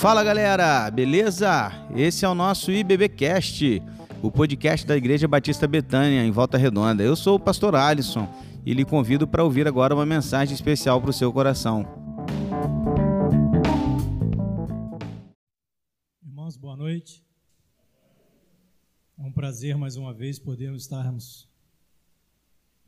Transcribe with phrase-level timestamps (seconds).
[0.00, 1.70] Fala galera, beleza?
[1.94, 3.82] Esse é o nosso IBBcast,
[4.22, 7.02] o podcast da Igreja Batista Betânia, em Volta Redonda.
[7.02, 8.26] Eu sou o pastor Alisson
[8.64, 11.84] e lhe convido para ouvir agora uma mensagem especial para o seu coração.
[16.24, 17.22] Irmãos, boa noite.
[19.18, 21.46] É um prazer mais uma vez podermos estarmos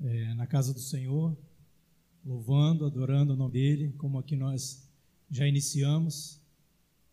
[0.01, 1.37] é, na casa do Senhor,
[2.25, 4.91] louvando, adorando o nome dEle, como aqui nós
[5.31, 6.42] já iniciamos.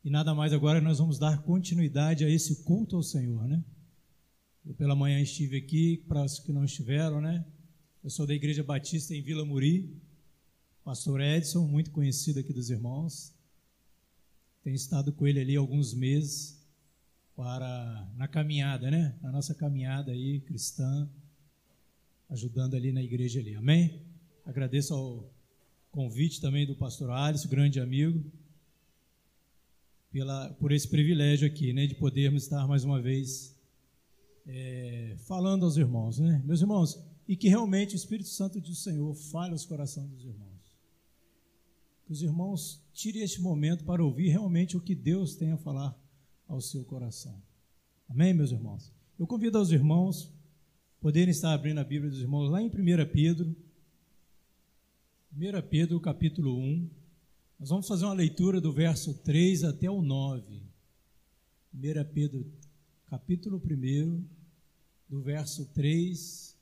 [0.10, 3.64] E nada mais agora nós vamos dar continuidade a esse culto ao Senhor, né?
[4.66, 7.46] Eu pela manhã estive aqui, para os que não estiveram, né?
[8.04, 10.02] Eu sou da Igreja Batista em Vila Muri,
[10.84, 13.36] pastor Edson, muito conhecido aqui dos irmãos.
[14.64, 16.60] Tenho estado com ele ali alguns meses
[17.36, 19.16] para na caminhada, né?
[19.22, 21.08] Na nossa caminhada aí cristã,
[22.32, 23.54] ajudando ali na igreja ali.
[23.54, 24.02] Amém?
[24.44, 25.32] Agradeço ao
[25.92, 28.39] convite também do pastor Alisson, grande amigo
[30.12, 33.56] pela, por esse privilégio aqui, né, de podermos estar mais uma vez
[34.46, 39.14] é, falando aos irmãos, né, meus irmãos, e que realmente o Espírito Santo do Senhor
[39.14, 40.50] fale aos corações dos irmãos.
[42.06, 45.96] Que os irmãos tirem este momento para ouvir realmente o que Deus tem a falar
[46.48, 47.40] ao seu coração.
[48.10, 48.92] Amém, meus irmãos?
[49.20, 50.34] Eu convido os irmãos
[51.00, 52.72] poderem estar abrindo a Bíblia dos irmãos lá em 1
[53.14, 53.56] Pedro,
[55.32, 56.90] 1 Pedro capítulo 1,
[57.60, 60.64] nós vamos fazer uma leitura do verso 3 até o 9.
[61.74, 61.80] 1
[62.14, 62.50] Pedro,
[63.08, 64.24] capítulo 1,
[65.10, 66.58] do verso 3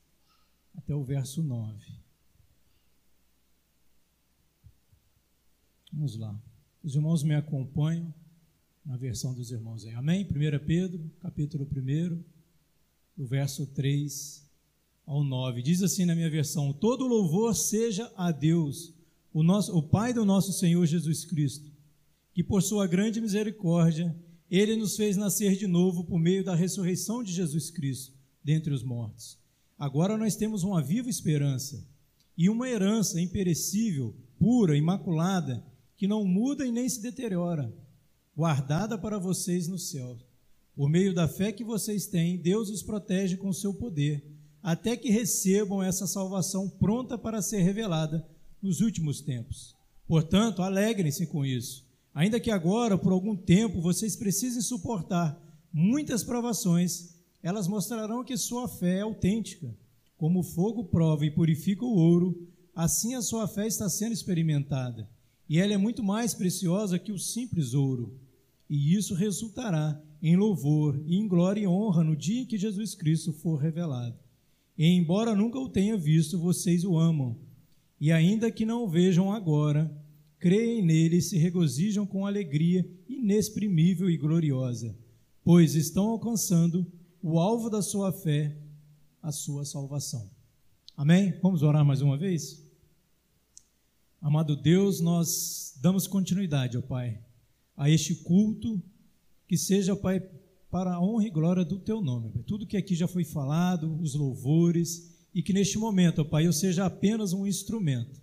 [0.76, 1.78] até o verso 9.
[5.94, 6.36] Vamos lá.
[6.84, 8.12] Os irmãos me acompanham
[8.84, 9.94] na versão dos irmãos aí.
[9.94, 10.24] Amém?
[10.26, 12.24] 1 Pedro, capítulo 1,
[13.16, 14.44] do verso 3
[15.06, 15.62] ao 9.
[15.62, 18.97] Diz assim na minha versão: Todo louvor seja a Deus
[19.38, 21.72] o, nosso, o Pai do nosso Senhor Jesus Cristo,
[22.34, 24.16] que por sua grande misericórdia,
[24.50, 28.82] ele nos fez nascer de novo por meio da ressurreição de Jesus Cristo dentre os
[28.82, 29.38] mortos.
[29.78, 31.88] Agora nós temos uma viva esperança
[32.36, 35.64] e uma herança imperecível, pura, imaculada,
[35.96, 37.72] que não muda e nem se deteriora,
[38.36, 40.18] guardada para vocês no céu.
[40.74, 44.26] Por meio da fé que vocês têm, Deus os protege com seu poder,
[44.64, 48.28] até que recebam essa salvação pronta para ser revelada
[48.68, 49.74] nos últimos tempos.
[50.06, 51.86] Portanto, alegrem-se com isso.
[52.14, 55.42] Ainda que agora, por algum tempo, vocês precisem suportar
[55.72, 59.74] muitas provações, elas mostrarão que sua fé é autêntica.
[60.18, 62.46] Como o fogo prova e purifica o ouro,
[62.76, 65.10] assim a sua fé está sendo experimentada.
[65.48, 68.20] E ela é muito mais preciosa que o simples ouro.
[68.70, 72.96] E isso resultará em louvor e em glória e honra no dia em que Jesus
[72.96, 74.18] Cristo for revelado.
[74.78, 77.47] E embora nunca o tenha visto, vocês o amam
[78.00, 79.92] e ainda que não o vejam agora,
[80.40, 84.96] creem nele e se regozijam com alegria inexprimível e gloriosa,
[85.44, 86.86] pois estão alcançando
[87.22, 88.56] o alvo da sua fé,
[89.22, 90.30] a sua salvação.
[90.96, 91.34] Amém?
[91.42, 92.64] Vamos orar mais uma vez?
[94.22, 97.20] Amado Deus, nós damos continuidade, ó Pai,
[97.76, 98.82] a este culto,
[99.48, 100.20] que seja, Pai,
[100.70, 102.32] para a honra e glória do Teu nome.
[102.46, 106.52] Tudo que aqui já foi falado, os louvores, e que neste momento, ó Pai, eu
[106.52, 108.20] seja apenas um instrumento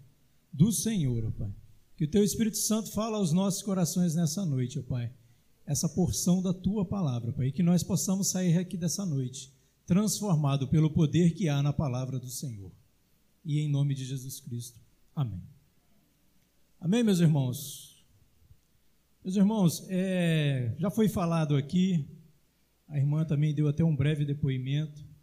[0.52, 1.54] do Senhor, ó Pai.
[1.96, 5.12] Que o Teu Espírito Santo fala aos nossos corações nessa noite, ó Pai,
[5.64, 9.52] essa porção da Tua palavra, Pai, e que nós possamos sair aqui dessa noite
[9.86, 12.72] transformado pelo poder que há na palavra do Senhor.
[13.44, 14.80] E em nome de Jesus Cristo.
[15.14, 15.40] Amém.
[16.80, 18.04] Amém, meus irmãos?
[19.22, 22.08] Meus irmãos, é, já foi falado aqui,
[22.88, 25.13] a irmã também deu até um breve depoimento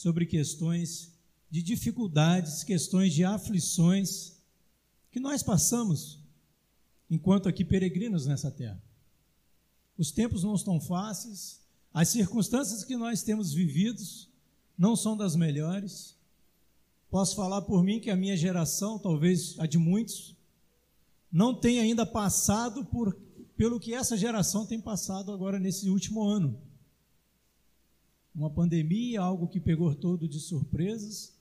[0.00, 1.12] sobre questões
[1.50, 4.32] de dificuldades, questões de aflições
[5.10, 6.18] que nós passamos
[7.10, 8.82] enquanto aqui peregrinos nessa terra.
[9.98, 11.60] Os tempos não estão fáceis,
[11.92, 14.26] as circunstâncias que nós temos vividos
[14.78, 16.16] não são das melhores.
[17.10, 20.34] Posso falar por mim que a minha geração, talvez a de muitos,
[21.30, 23.14] não tem ainda passado por,
[23.54, 26.69] pelo que essa geração tem passado agora nesse último ano
[28.34, 31.34] uma pandemia, algo que pegou todo de surpresas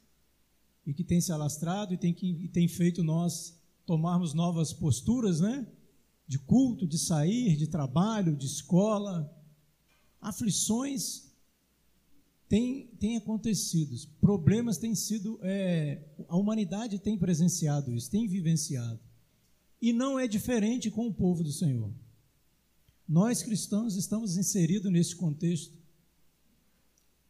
[0.86, 5.40] e que tem se alastrado e tem, que, e tem feito nós tomarmos novas posturas,
[5.40, 5.68] né?
[6.28, 9.32] De culto, de sair, de trabalho, de escola.
[10.22, 11.30] Aflições
[12.48, 15.40] têm, têm acontecido, problemas têm sido.
[15.42, 19.00] É, a humanidade tem presenciado isso, tem vivenciado.
[19.82, 21.92] E não é diferente com o povo do Senhor.
[23.08, 25.80] Nós cristãos estamos inseridos nesse contexto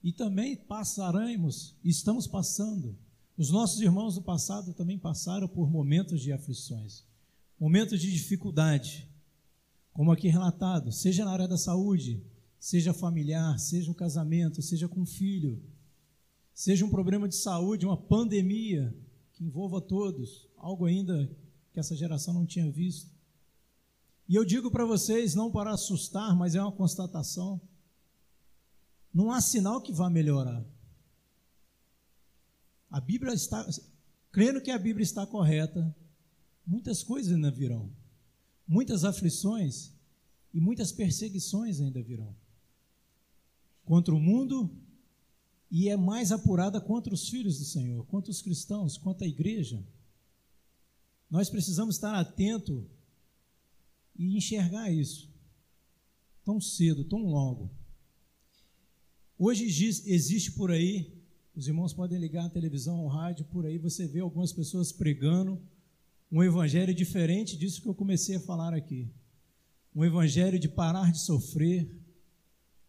[0.04, 2.98] e também passaremos, estamos passando.
[3.38, 7.04] Os nossos irmãos do passado também passaram por momentos de aflições,
[7.60, 9.10] momentos de dificuldade,
[9.94, 12.24] como aqui relatado, seja na área da saúde,
[12.60, 15.62] seja familiar, seja um casamento, seja com um filho,
[16.54, 18.96] seja um problema de saúde, uma pandemia
[19.34, 21.30] que envolva todos, algo ainda
[21.74, 23.10] que essa geração não tinha visto.
[24.28, 27.60] E eu digo para vocês, não para assustar, mas é uma constatação.
[29.14, 30.64] Não há sinal que vá melhorar.
[32.90, 33.68] A Bíblia está,
[34.32, 35.96] crendo que a Bíblia está correta,
[36.66, 37.92] muitas coisas ainda virão.
[38.68, 39.92] Muitas aflições
[40.54, 42.36] e muitas perseguições ainda virão.
[43.86, 44.70] Contra o mundo
[45.72, 49.84] e é mais apurada contra os filhos do Senhor, contra os cristãos, contra a igreja.
[51.30, 52.90] Nós precisamos estar atento
[54.16, 55.30] e enxergar isso
[56.44, 57.70] tão cedo, tão logo.
[59.42, 61.14] Hoje existe por aí,
[61.56, 65.58] os irmãos podem ligar a televisão, o rádio, por aí você vê algumas pessoas pregando
[66.30, 69.10] um evangelho diferente disso que eu comecei a falar aqui.
[69.96, 71.90] Um evangelho de parar de sofrer,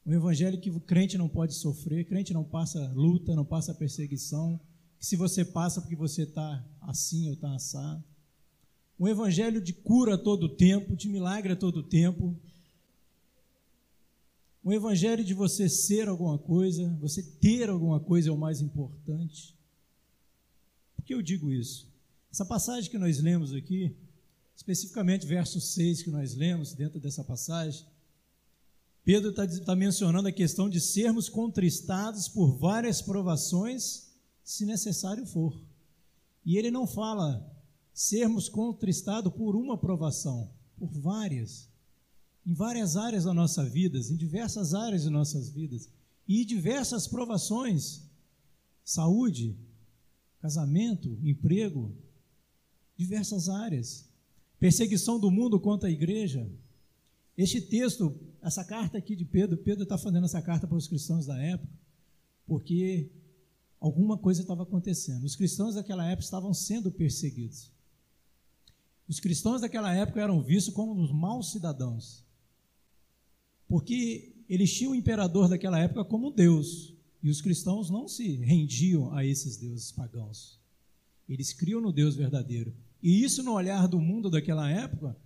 [0.05, 4.59] um evangelho que o crente não pode sofrer, crente não passa luta, não passa perseguição,
[4.99, 8.03] que se você passa porque você está assim ou está assado
[9.01, 12.37] um evangelho de cura a todo tempo, de milagre a todo tempo.
[14.63, 19.57] Um evangelho de você ser alguma coisa, você ter alguma coisa é o mais importante.
[20.95, 21.89] Por que eu digo isso?
[22.31, 23.97] Essa passagem que nós lemos aqui,
[24.55, 27.87] especificamente verso 6 que nós lemos dentro dessa passagem,
[29.03, 34.11] Pedro está tá mencionando a questão de sermos contristados por várias provações,
[34.45, 35.59] se necessário for.
[36.45, 37.51] E ele não fala
[37.95, 41.70] sermos contristados por uma provação, por várias,
[42.47, 45.89] em várias áreas da nossa vida, em diversas áreas de nossas vidas,
[46.27, 48.03] e diversas provações,
[48.85, 49.57] saúde,
[50.41, 51.95] casamento, emprego,
[52.97, 54.09] diversas áreas,
[54.59, 56.51] perseguição do mundo contra a igreja.
[57.37, 61.27] Este texto, essa carta aqui de Pedro, Pedro está fazendo essa carta para os cristãos
[61.27, 61.73] da época,
[62.47, 63.11] porque
[63.79, 65.25] alguma coisa estava acontecendo.
[65.25, 67.73] Os cristãos daquela época estavam sendo perseguidos.
[69.09, 72.25] Os cristãos daquela época eram vistos como os maus cidadãos,
[73.71, 79.15] porque eles tinham o imperador daquela época como Deus, e os cristãos não se rendiam
[79.15, 80.59] a esses deuses pagãos.
[81.29, 82.75] Eles criam no Deus verdadeiro.
[83.01, 85.17] E isso no olhar do mundo daquela época,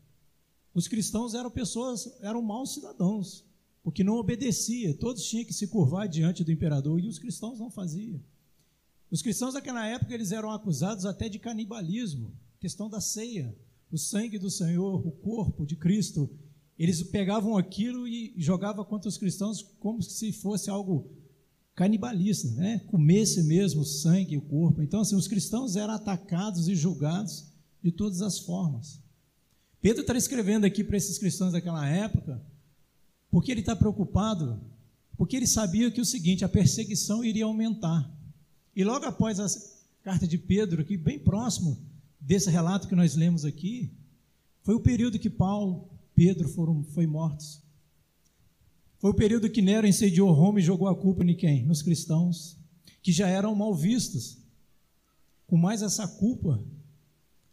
[0.74, 3.46] os cristãos eram pessoas, eram maus cidadãos,
[3.82, 7.70] porque não obedecia, todos tinham que se curvar diante do imperador e os cristãos não
[7.70, 8.20] faziam.
[9.10, 12.30] Os cristãos daquela época eles eram acusados até de canibalismo,
[12.60, 13.56] questão da ceia
[13.94, 16.28] o sangue do Senhor, o corpo de Cristo,
[16.78, 21.10] eles pegavam aquilo e jogavam contra os cristãos como se fosse algo
[21.74, 22.80] canibalista, né?
[22.86, 24.82] Comesse mesmo o sangue e o corpo.
[24.82, 27.46] Então, assim, os cristãos eram atacados e julgados
[27.82, 29.00] de todas as formas.
[29.80, 32.42] Pedro está escrevendo aqui para esses cristãos daquela época,
[33.30, 34.60] porque ele está preocupado,
[35.16, 38.10] porque ele sabia que o seguinte, a perseguição iria aumentar.
[38.74, 39.46] E logo após a
[40.02, 41.78] carta de Pedro, aqui bem próximo,
[42.20, 43.92] desse relato que nós lemos aqui,
[44.62, 47.62] foi o período que Paulo, Pedro foram foi mortos.
[48.98, 51.64] Foi o período que Nero incendiou Roma e jogou a culpa em quem?
[51.64, 52.56] Nos cristãos,
[53.02, 54.38] que já eram mal vistos.
[55.46, 56.64] Com mais essa culpa,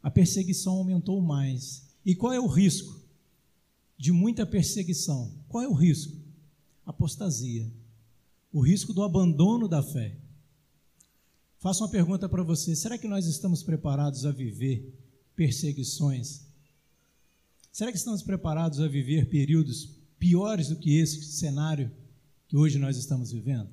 [0.02, 1.90] a perseguição aumentou mais.
[2.06, 3.02] E qual é o risco
[3.98, 5.32] de muita perseguição?
[5.50, 6.16] Qual é o risco?
[6.86, 7.70] Apostasia.
[8.54, 10.18] O risco do abandono da fé.
[11.58, 14.98] Faço uma pergunta para você: será que nós estamos preparados a viver
[15.36, 16.51] perseguições?
[17.72, 21.90] Será que estamos preparados a viver períodos piores do que esse cenário
[22.48, 23.70] que hoje nós estamos vivendo?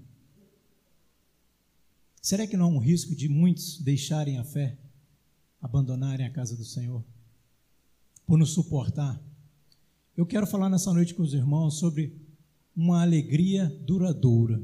[2.23, 4.79] Será que não há um risco de muitos deixarem a fé,
[5.61, 7.05] abandonarem a casa do Senhor,
[8.25, 9.21] por nos suportar?
[10.17, 12.15] Eu quero falar nessa noite com os irmãos sobre
[12.77, 14.63] uma alegria duradoura.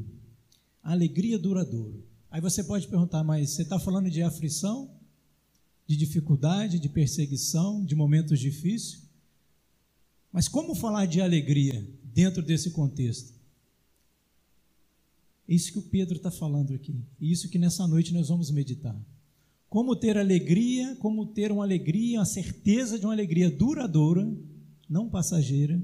[0.80, 1.98] Alegria duradoura.
[2.30, 4.90] Aí você pode perguntar, mas você está falando de aflição,
[5.86, 9.03] de dificuldade, de perseguição, de momentos difíceis?
[10.34, 13.32] Mas como falar de alegria dentro desse contexto?
[15.48, 16.92] É isso que o Pedro está falando aqui.
[17.20, 19.00] E isso que nessa noite nós vamos meditar.
[19.70, 24.28] Como ter alegria, como ter uma alegria, uma certeza de uma alegria duradoura,
[24.88, 25.80] não passageira,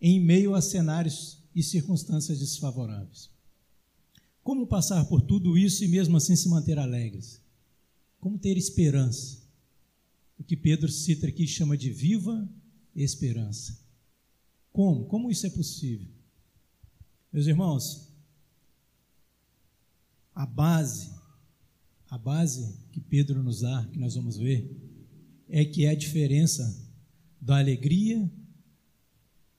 [0.00, 3.30] em meio a cenários e circunstâncias desfavoráveis.
[4.42, 7.40] Como passar por tudo isso e mesmo assim se manter alegres?
[8.18, 9.40] Como ter esperança?
[10.36, 12.48] O que Pedro cita aqui chama de viva
[12.94, 13.78] esperança.
[14.72, 15.06] Como?
[15.06, 16.08] Como isso é possível?
[17.32, 18.08] Meus irmãos,
[20.34, 21.10] a base,
[22.08, 24.70] a base que Pedro nos dá, que nós vamos ver,
[25.48, 26.90] é que é a diferença
[27.40, 28.30] da alegria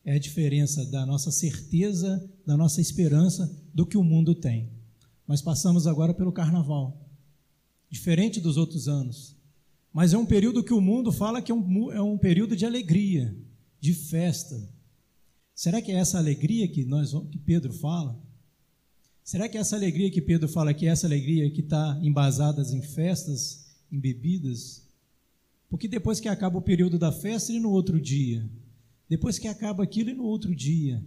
[0.05, 4.69] é a diferença da nossa certeza, da nossa esperança do que o mundo tem.
[5.27, 7.09] Nós passamos agora pelo carnaval,
[7.89, 9.35] diferente dos outros anos,
[9.93, 12.65] mas é um período que o mundo fala que é um, é um período de
[12.65, 13.37] alegria,
[13.79, 14.67] de festa.
[15.53, 18.19] Será que é essa alegria que, nós, que Pedro fala?
[19.23, 22.63] Será que é essa alegria que Pedro fala que é essa alegria que está embasada
[22.75, 24.81] em festas, em bebidas?
[25.69, 28.49] Porque depois que acaba o período da festa e no outro dia,
[29.07, 31.03] depois que acaba aquilo e no outro dia,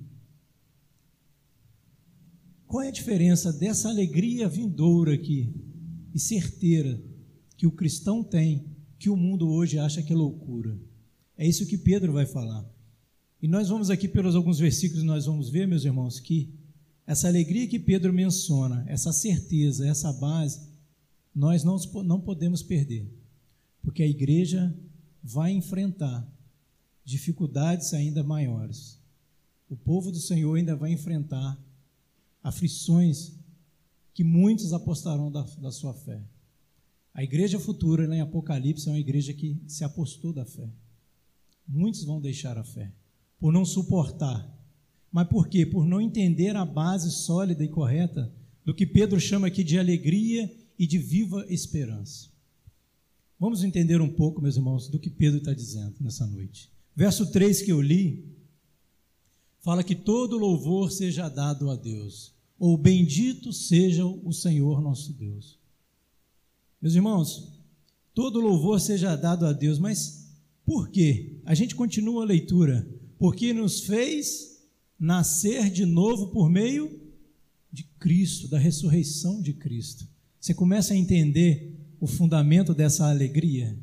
[2.68, 5.52] qual é a diferença dessa alegria vindoura aqui
[6.14, 7.02] e certeira
[7.56, 10.78] que o cristão tem, que o mundo hoje acha que é loucura?
[11.36, 12.64] É isso que Pedro vai falar.
[13.42, 16.52] E nós vamos aqui pelos alguns versículos, nós vamos ver, meus irmãos, que
[17.06, 20.60] essa alegria que Pedro menciona, essa certeza, essa base,
[21.34, 23.06] nós não, não podemos perder,
[23.82, 24.74] porque a igreja
[25.22, 26.26] vai enfrentar
[27.04, 28.98] dificuldades ainda maiores.
[29.68, 31.56] O povo do Senhor ainda vai enfrentar
[32.42, 33.32] aflições
[34.14, 36.22] que muitos apostarão da, da sua fé.
[37.16, 40.68] A igreja futura, né, em Apocalipse, é uma igreja que se apostou da fé.
[41.66, 42.92] Muitos vão deixar a fé
[43.40, 44.46] por não suportar.
[45.10, 45.64] Mas por quê?
[45.64, 48.30] Por não entender a base sólida e correta
[48.66, 52.28] do que Pedro chama aqui de alegria e de viva esperança.
[53.40, 56.70] Vamos entender um pouco, meus irmãos, do que Pedro está dizendo nessa noite.
[56.94, 58.30] Verso 3 que eu li,
[59.60, 65.58] fala que todo louvor seja dado a Deus, ou bendito seja o Senhor nosso Deus.
[66.86, 67.52] Meus irmãos,
[68.14, 70.28] todo louvor seja dado a Deus, mas
[70.64, 71.32] por quê?
[71.44, 72.88] A gente continua a leitura
[73.18, 74.62] porque nos fez
[74.96, 76.96] nascer de novo por meio
[77.72, 80.06] de Cristo, da ressurreição de Cristo.
[80.40, 83.76] Você começa a entender o fundamento dessa alegria.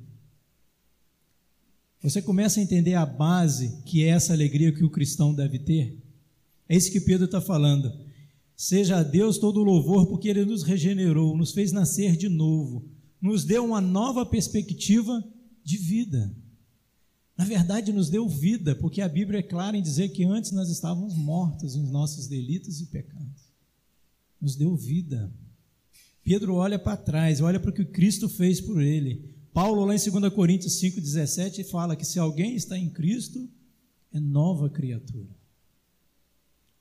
[2.02, 6.02] Você começa a entender a base que é essa alegria que o cristão deve ter.
[6.70, 7.92] É isso que Pedro está falando.
[8.56, 12.93] Seja a Deus todo louvor, porque Ele nos regenerou, nos fez nascer de novo,
[13.24, 15.24] nos deu uma nova perspectiva
[15.63, 16.36] de vida.
[17.38, 20.70] Na verdade, nos deu vida, porque a Bíblia é clara em dizer que antes nós
[20.70, 23.44] estávamos mortos em nossos delitos e pecados.
[24.42, 25.34] Nos deu vida.
[26.22, 29.34] Pedro olha para trás, olha para o que Cristo fez por ele.
[29.53, 33.50] Paulo, lá em 2 Coríntios 5,17, fala que se alguém está em Cristo,
[34.12, 35.34] é nova criatura.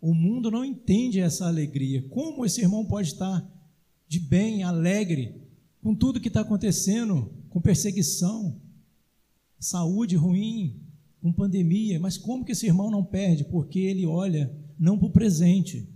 [0.00, 2.02] O mundo não entende essa alegria.
[2.08, 3.48] Como esse irmão pode estar
[4.08, 5.51] de bem, alegre,
[5.82, 8.56] com tudo que está acontecendo, com perseguição,
[9.58, 10.80] saúde ruim,
[11.20, 13.44] com pandemia, mas como que esse irmão não perde?
[13.44, 15.88] Porque ele olha não para o presente.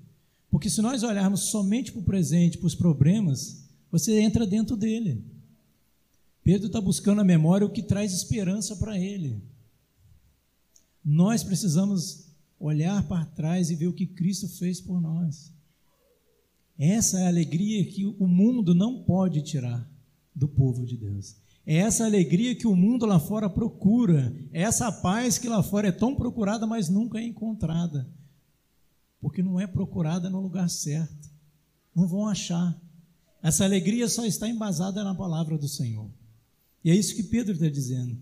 [0.50, 5.24] Porque se nós olharmos somente para o presente, para os problemas, você entra dentro dele.
[6.42, 9.40] Pedro está buscando a memória o que traz esperança para ele.
[11.04, 12.26] Nós precisamos
[12.58, 15.52] olhar para trás e ver o que Cristo fez por nós.
[16.78, 19.88] Essa é a alegria que o mundo não pode tirar
[20.34, 21.36] do povo de Deus.
[21.66, 25.88] É essa alegria que o mundo lá fora procura, é essa paz que lá fora
[25.88, 28.08] é tão procurada, mas nunca é encontrada,
[29.20, 31.28] porque não é procurada no lugar certo,
[31.92, 32.80] não vão achar.
[33.42, 36.08] Essa alegria só está embasada na palavra do Senhor,
[36.84, 38.16] e é isso que Pedro está dizendo.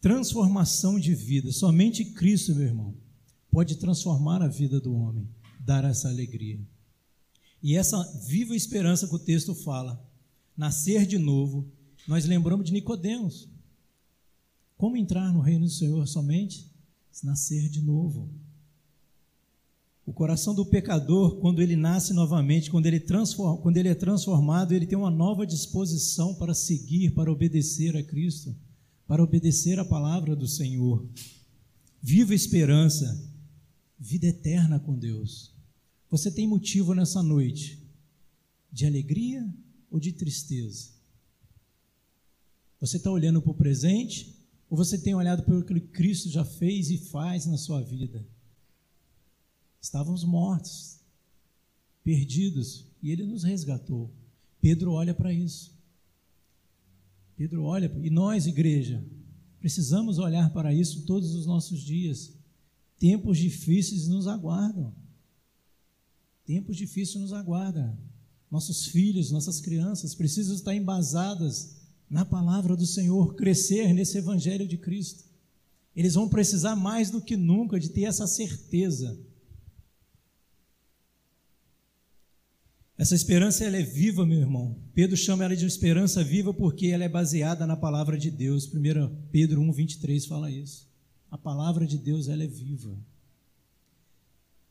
[0.00, 2.94] Transformação de vida, somente Cristo, meu irmão,
[3.50, 5.28] pode transformar a vida do homem,
[5.60, 6.58] dar essa alegria.
[7.62, 10.02] E essa viva esperança que o texto fala,
[10.56, 11.66] nascer de novo,
[12.06, 13.48] nós lembramos de Nicodemos.
[14.76, 16.70] Como entrar no reino do Senhor somente
[17.10, 18.30] se nascer de novo?
[20.06, 22.98] O coração do pecador, quando ele nasce novamente, quando ele,
[23.60, 28.56] quando ele é transformado, ele tem uma nova disposição para seguir, para obedecer a Cristo,
[29.06, 31.06] para obedecer a palavra do Senhor.
[32.00, 33.22] Viva esperança,
[33.98, 35.57] vida eterna com Deus.
[36.10, 37.78] Você tem motivo nessa noite
[38.72, 39.46] de alegria
[39.90, 40.90] ou de tristeza?
[42.80, 44.34] Você está olhando para o presente
[44.70, 48.26] ou você tem olhado para o que Cristo já fez e faz na sua vida?
[49.80, 50.98] Estávamos mortos,
[52.02, 54.10] perdidos, e Ele nos resgatou.
[54.60, 55.72] Pedro olha para isso.
[57.36, 59.04] Pedro olha, e nós, igreja,
[59.60, 62.32] precisamos olhar para isso todos os nossos dias.
[62.98, 64.92] Tempos difíceis nos aguardam.
[66.48, 67.94] Tempos difíceis nos aguardam.
[68.50, 71.76] Nossos filhos, nossas crianças precisam estar embasadas
[72.08, 75.24] na palavra do Senhor, crescer nesse evangelho de Cristo.
[75.94, 79.20] Eles vão precisar mais do que nunca de ter essa certeza.
[82.96, 84.74] Essa esperança ela é viva, meu irmão.
[84.94, 88.64] Pedro chama ela de esperança viva porque ela é baseada na palavra de Deus.
[88.72, 90.88] 1 Pedro 1, 23 fala isso.
[91.30, 92.98] A palavra de Deus ela é viva.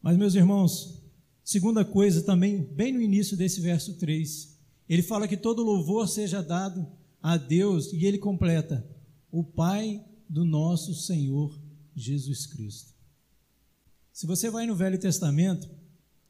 [0.02, 1.07] Mas, meus irmãos,
[1.48, 4.54] segunda coisa também, bem no início desse verso 3,
[4.90, 6.86] ele fala que todo louvor seja dado
[7.24, 8.86] a Deus e ele completa:
[9.32, 11.58] o Pai do nosso Senhor
[11.96, 12.94] Jesus Cristo.
[14.12, 15.70] Se você vai no Velho Testamento,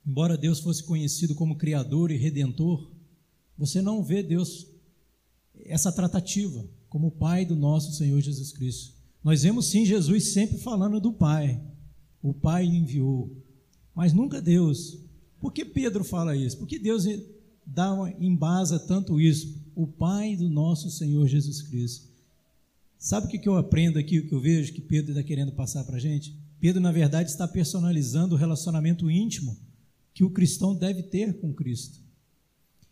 [0.05, 2.91] embora Deus fosse conhecido como Criador e Redentor,
[3.57, 4.67] você não vê Deus
[5.65, 8.93] essa tratativa como Pai do nosso Senhor Jesus Cristo.
[9.23, 11.59] Nós vemos sim Jesus sempre falando do Pai.
[12.21, 13.35] O Pai enviou,
[13.95, 15.06] mas nunca Deus.
[15.39, 16.57] Por que Pedro fala isso?
[16.57, 17.05] Por que Deus
[17.65, 19.61] dá uma, embasa tanto isso?
[19.75, 22.07] O Pai do nosso Senhor Jesus Cristo.
[22.97, 25.83] Sabe o que eu aprendo aqui, o que eu vejo que Pedro está querendo passar
[25.83, 26.35] para a gente?
[26.59, 29.55] Pedro, na verdade, está personalizando o relacionamento íntimo
[30.13, 31.99] que o cristão deve ter com Cristo.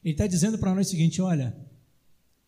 [0.04, 1.58] Ele está dizendo para nós o seguinte: olha,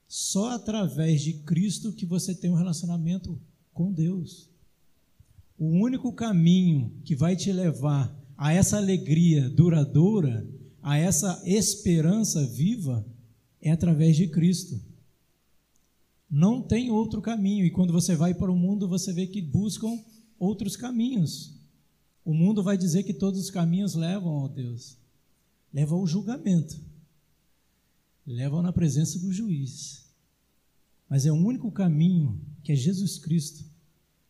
[0.07, 3.41] só através de Cristo que você tem um relacionamento
[3.73, 4.49] com Deus.
[5.57, 10.47] O único caminho que vai te levar a essa alegria duradoura,
[10.81, 13.03] a essa esperança viva,
[13.59, 14.79] é através de Cristo.
[16.29, 17.65] Não tem outro caminho.
[17.65, 19.99] E quando você vai para o mundo, você vê que buscam
[20.37, 21.53] outros caminhos.
[22.23, 24.97] O mundo vai dizer que todos os caminhos levam a Deus,
[25.73, 26.79] levam ao julgamento,
[28.25, 30.05] levam na presença do juiz.
[31.09, 33.63] Mas é o único caminho que é Jesus Cristo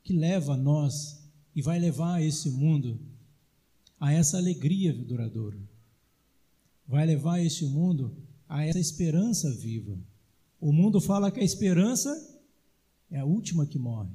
[0.04, 1.24] que leva a nós
[1.56, 3.00] e vai levar a esse mundo
[4.00, 5.58] a essa alegria duradoura.
[6.88, 8.16] Vai levar esse mundo
[8.48, 9.98] a essa esperança viva.
[10.60, 12.10] O mundo fala que a esperança
[13.12, 14.14] é a última que morre.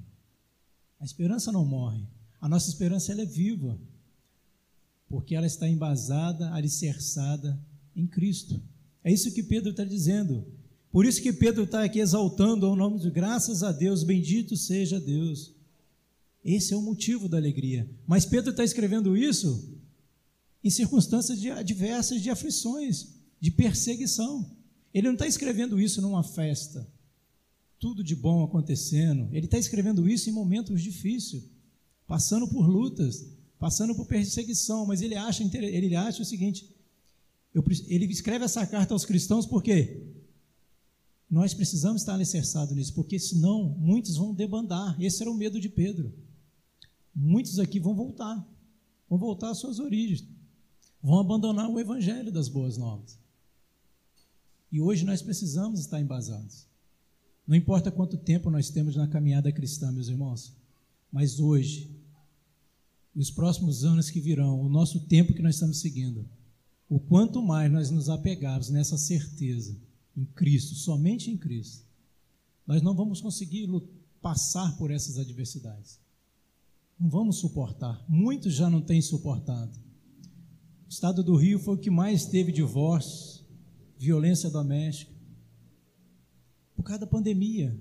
[0.99, 2.07] A esperança não morre.
[2.41, 3.79] A nossa esperança ela é viva,
[5.09, 7.59] porque ela está embasada, alicerçada
[7.95, 8.61] em Cristo.
[9.05, 10.45] É isso que Pedro está dizendo.
[10.91, 15.01] Por isso que Pedro está aqui exaltando o nome de graças a Deus, bendito seja
[15.01, 15.52] Deus.
[16.45, 17.89] Esse é o motivo da alegria.
[18.07, 19.79] Mas Pedro está escrevendo isso
[20.63, 23.09] em circunstâncias adversas de aflições,
[23.41, 24.57] de perseguição.
[24.93, 26.87] Ele não está escrevendo isso numa festa,
[27.79, 29.29] tudo de bom acontecendo.
[29.33, 31.45] Ele está escrevendo isso em momentos difíceis,
[32.07, 33.27] passando por lutas,
[33.59, 34.85] passando por perseguição.
[34.87, 36.69] Mas ele acha, ele acha o seguinte:
[37.55, 40.03] eu, ele escreve essa carta aos cristãos porque
[41.31, 45.01] nós precisamos estar alicerçados nisso, porque senão muitos vão debandar.
[45.01, 46.13] Esse era o medo de Pedro.
[47.15, 48.47] Muitos aqui vão voltar,
[49.09, 50.25] vão voltar às suas origens,
[51.03, 53.19] vão abandonar o evangelho das boas novas.
[54.71, 56.67] E hoje nós precisamos estar embasados.
[57.47, 60.53] Não importa quanto tempo nós temos na caminhada cristã, meus irmãos,
[61.11, 61.91] mas hoje,
[63.15, 66.27] os próximos anos que virão, o nosso tempo que nós estamos seguindo,
[66.89, 69.77] o quanto mais nós nos apegarmos nessa certeza
[70.17, 71.85] em Cristo, somente em Cristo,
[72.67, 73.69] nós não vamos conseguir
[74.23, 75.99] passar por essas adversidades.
[77.03, 78.01] Não vamos suportar.
[78.09, 79.77] Muitos já não têm suportado.
[80.87, 83.45] O estado do Rio foi o que mais teve divórcios,
[83.99, 85.13] violência doméstica,
[86.77, 87.77] por causa da pandemia.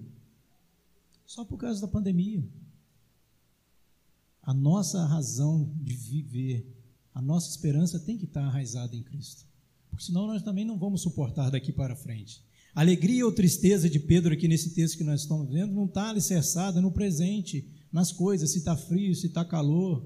[1.23, 2.43] Só por causa da pandemia.
[4.41, 6.75] A nossa razão de viver,
[7.13, 9.45] a nossa esperança tem que estar arraizada em Cristo.
[9.91, 12.43] Porque senão nós também não vamos suportar daqui para frente.
[12.73, 16.09] A alegria ou tristeza de Pedro aqui nesse texto que nós estamos vendo não está
[16.09, 20.05] alicerçada no presente, nas coisas, se está frio, se está calor,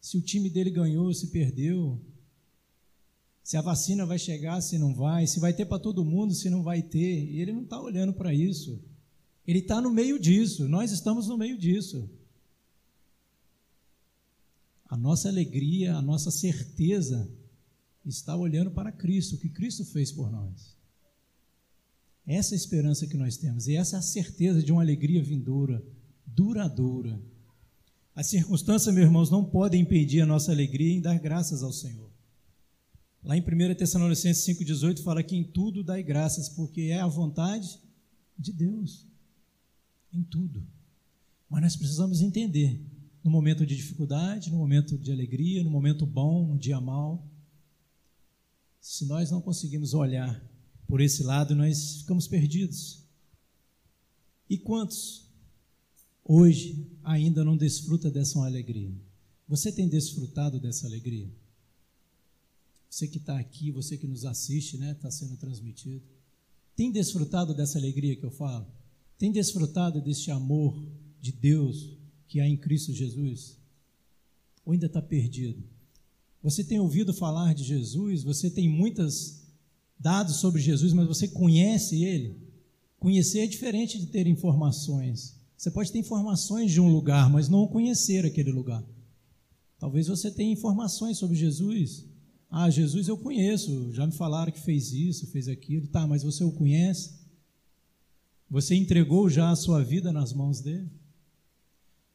[0.00, 2.00] se o time dele ganhou, se perdeu
[3.46, 6.50] se a vacina vai chegar, se não vai, se vai ter para todo mundo, se
[6.50, 7.32] não vai ter.
[7.32, 8.82] Ele não está olhando para isso.
[9.46, 12.10] Ele está no meio disso, nós estamos no meio disso.
[14.88, 17.30] A nossa alegria, a nossa certeza
[18.04, 20.74] está olhando para Cristo, o que Cristo fez por nós.
[22.26, 25.22] Essa é a esperança que nós temos, e essa é a certeza de uma alegria
[25.22, 25.84] vindoura,
[26.26, 27.20] duradoura.
[28.14, 32.10] As circunstâncias, meus irmãos, não podem impedir a nossa alegria em dar graças ao Senhor.
[33.22, 37.78] Lá em 1 Tessalonicenses 5,18 fala que em tudo dai graças, porque é a vontade
[38.38, 39.06] de Deus.
[40.12, 40.66] Em tudo.
[41.50, 42.80] Mas nós precisamos entender,
[43.22, 47.28] no momento de dificuldade, no momento de alegria, no momento bom, no dia mal,
[48.80, 50.40] se nós não conseguimos olhar
[50.86, 53.04] por esse lado, nós ficamos perdidos.
[54.48, 55.25] E quantos
[56.28, 58.92] hoje ainda não desfruta dessa alegria?
[59.48, 61.30] Você tem desfrutado dessa alegria?
[62.90, 64.92] Você que está aqui, você que nos assiste, né?
[64.92, 66.02] Está sendo transmitido.
[66.74, 68.66] Tem desfrutado dessa alegria que eu falo?
[69.18, 70.82] Tem desfrutado desse amor
[71.20, 71.96] de Deus
[72.28, 73.56] que há em Cristo Jesus?
[74.64, 75.62] Ou ainda está perdido?
[76.42, 78.22] Você tem ouvido falar de Jesus?
[78.22, 79.42] Você tem muitos
[79.98, 82.36] dados sobre Jesus, mas você conhece Ele?
[82.98, 85.35] Conhecer é diferente de ter informações.
[85.56, 88.84] Você pode ter informações de um lugar, mas não conhecer aquele lugar.
[89.78, 92.04] Talvez você tenha informações sobre Jesus.
[92.50, 95.86] Ah, Jesus eu conheço, já me falaram que fez isso, fez aquilo.
[95.88, 97.14] Tá, mas você o conhece?
[98.48, 100.90] Você entregou já a sua vida nas mãos dele?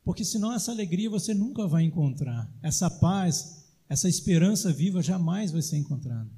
[0.03, 2.51] Porque senão essa alegria você nunca vai encontrar.
[2.61, 6.29] Essa paz, essa esperança viva jamais vai ser encontrada.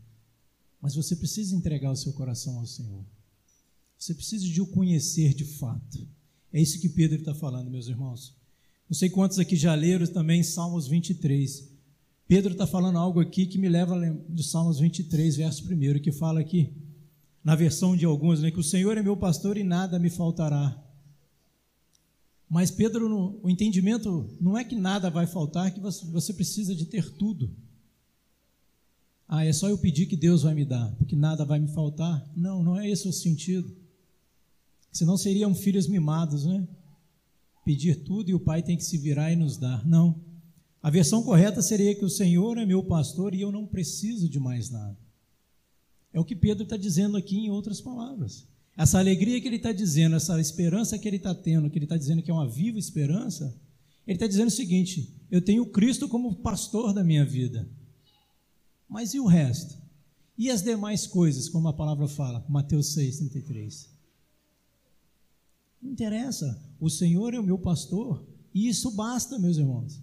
[0.82, 3.06] Mas você precisa entregar o seu coração ao Senhor.
[3.98, 6.06] Você precisa de o conhecer de fato.
[6.54, 8.36] É isso que Pedro está falando, meus irmãos.
[8.88, 11.74] Não sei quantos aqui já leram também Salmos 23.
[12.28, 16.40] Pedro está falando algo aqui que me leva de Salmos 23, verso 1, que fala
[16.40, 16.72] aqui,
[17.44, 20.80] na versão de alguns, né, que o Senhor é meu pastor e nada me faltará.
[22.48, 27.10] Mas Pedro, o entendimento não é que nada vai faltar, que você precisa de ter
[27.10, 27.52] tudo.
[29.28, 32.24] Ah, é só eu pedir que Deus vai me dar, porque nada vai me faltar.
[32.36, 33.76] Não, não é esse o sentido.
[34.94, 36.66] Senão seriam filhos mimados, né?
[37.66, 39.86] Pedir tudo e o pai tem que se virar e nos dar.
[39.86, 40.22] Não.
[40.82, 44.40] A versão correta seria que o Senhor é meu pastor e eu não preciso de
[44.40, 44.98] mais nada.
[46.14, 48.48] É o que Pedro está dizendo aqui em outras palavras.
[48.78, 51.98] Essa alegria que ele está dizendo, essa esperança que ele está tendo, que ele está
[51.98, 53.60] dizendo que é uma viva esperança,
[54.06, 57.68] ele está dizendo o seguinte: eu tenho Cristo como pastor da minha vida.
[58.88, 59.76] Mas e o resto?
[60.38, 63.93] E as demais coisas, como a palavra fala, Mateus 6, 33?
[65.84, 66.58] Não interessa.
[66.80, 70.02] O Senhor é o meu pastor e isso basta, meus irmãos.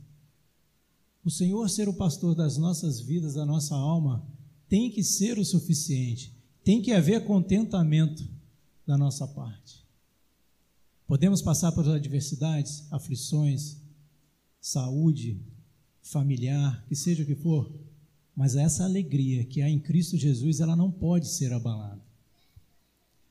[1.25, 4.27] O Senhor ser o pastor das nossas vidas, da nossa alma,
[4.69, 6.37] tem que ser o suficiente.
[6.63, 8.29] Tem que haver contentamento
[8.87, 9.83] da nossa parte.
[11.07, 13.79] Podemos passar por adversidades, aflições,
[14.61, 15.41] saúde
[16.03, 17.73] familiar, que seja o que for,
[18.35, 22.10] mas essa alegria que há em Cristo Jesus, ela não pode ser abalada.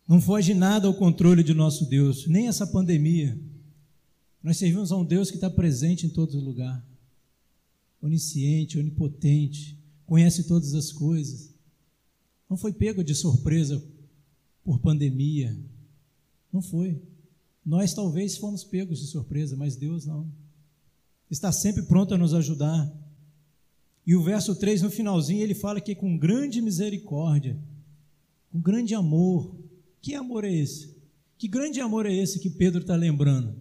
[0.09, 3.39] Não foge nada ao controle de nosso Deus, nem essa pandemia.
[4.41, 6.83] Nós servimos a um Deus que está presente em todo lugar,
[8.01, 11.53] onisciente, onipotente, conhece todas as coisas.
[12.49, 13.85] Não foi pego de surpresa
[14.63, 15.55] por pandemia.
[16.51, 16.99] Não foi.
[17.63, 20.27] Nós talvez fomos pegos de surpresa, mas Deus não.
[21.29, 22.91] Está sempre pronto a nos ajudar.
[24.07, 27.55] E o verso 3, no finalzinho, ele fala que com grande misericórdia,
[28.51, 29.68] com grande amor.
[30.01, 30.95] Que amor é esse?
[31.37, 33.55] Que grande amor é esse que Pedro está lembrando?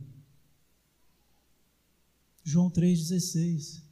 [2.42, 3.82] João 3,16.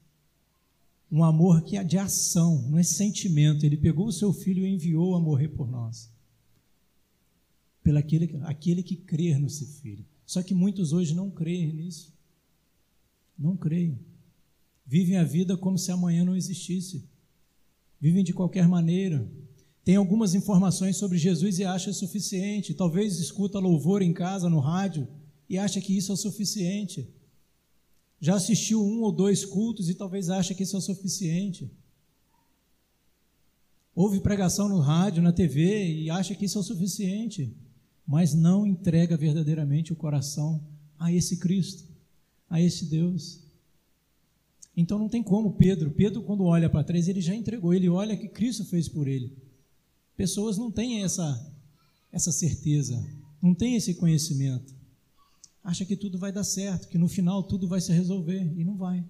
[1.10, 3.64] Um amor que é de ação, não é sentimento.
[3.64, 6.10] Ele pegou o seu filho e enviou a morrer por nós
[7.86, 10.04] pelo aquele, aquele que crer no seu filho.
[10.26, 12.12] Só que muitos hoje não creem nisso.
[13.38, 13.96] Não creem.
[14.84, 17.04] Vivem a vida como se amanhã não existisse.
[18.00, 19.30] Vivem de qualquer maneira.
[19.86, 22.74] Tem algumas informações sobre Jesus e acha suficiente.
[22.74, 25.08] Talvez escuta louvor em casa, no rádio,
[25.48, 27.08] e acha que isso é suficiente.
[28.20, 31.70] Já assistiu um ou dois cultos e talvez acha que isso é suficiente.
[33.94, 37.56] Ouve pregação no rádio, na TV e acha que isso é suficiente
[38.06, 40.62] mas não entrega verdadeiramente o coração
[40.98, 41.84] a esse Cristo,
[42.48, 43.42] a esse Deus.
[44.76, 48.14] Então não tem como Pedro, Pedro quando olha para trás, ele já entregou, ele olha
[48.14, 49.36] o que Cristo fez por ele.
[50.16, 51.54] Pessoas não têm essa
[52.16, 53.04] essa certeza,
[53.42, 54.74] não têm esse conhecimento.
[55.62, 58.76] Acha que tudo vai dar certo, que no final tudo vai se resolver e não
[58.76, 59.04] vai.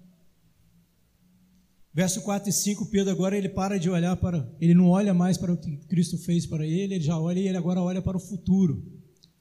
[1.93, 5.37] Verso 4 e 5, Pedro agora ele para de olhar para, ele não olha mais
[5.37, 8.17] para o que Cristo fez para ele, ele já olha e ele agora olha para
[8.17, 8.85] o futuro.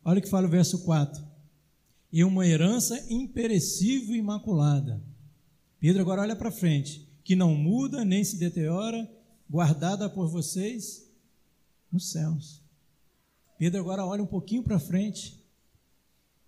[0.04, 1.24] Olha o que fala o verso 4.
[2.12, 5.02] E uma herança imperecível e imaculada.
[5.80, 9.10] Pedro agora olha para frente, que não muda nem se deteriora,
[9.50, 11.05] guardada por vocês
[11.90, 12.62] nos céus.
[13.58, 15.42] Pedro agora olha um pouquinho para frente,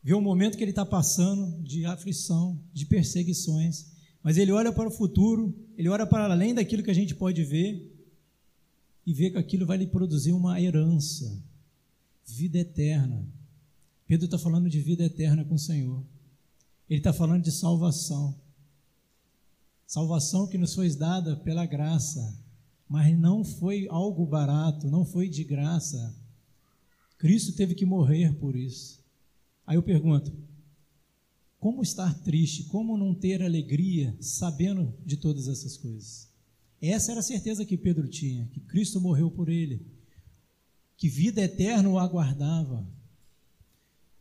[0.02, 3.86] vê o momento que ele está passando de aflição, de perseguições,
[4.22, 7.42] mas ele olha para o futuro, ele olha para além daquilo que a gente pode
[7.44, 7.94] ver
[9.06, 11.42] e vê que aquilo vai lhe produzir uma herança,
[12.26, 13.26] vida eterna.
[14.06, 16.02] Pedro está falando de vida eterna com o Senhor.
[16.88, 18.34] Ele está falando de salvação.
[19.86, 22.38] Salvação que nos foi dada pela graça,
[22.88, 26.16] mas não foi algo barato, não foi de graça.
[27.18, 29.04] Cristo teve que morrer por isso.
[29.66, 30.32] Aí eu pergunto:
[31.58, 32.64] como estar triste?
[32.64, 36.28] Como não ter alegria sabendo de todas essas coisas?
[36.80, 39.84] Essa era a certeza que Pedro tinha, que Cristo morreu por ele,
[40.96, 42.88] que vida eterna o aguardava,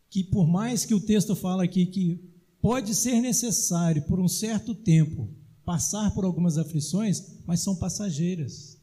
[0.09, 2.19] que por mais que o texto fala aqui que
[2.59, 5.29] pode ser necessário por um certo tempo
[5.67, 8.79] passar por algumas aflições, mas são passageiras,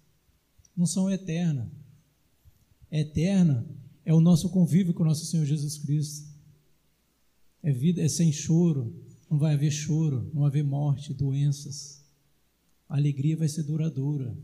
[0.77, 1.66] não são eternas.
[2.90, 3.66] Eterna
[4.05, 6.29] é o nosso convívio com o nosso Senhor Jesus Cristo
[7.62, 8.94] É vida, é sem choro,
[9.31, 12.05] não vai haver choro, não vai haver morte, doenças.
[12.87, 14.37] A alegria vai ser duradoura.